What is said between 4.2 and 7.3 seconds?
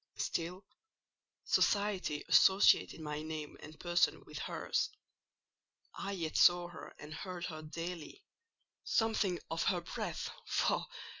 with hers; I yet saw her and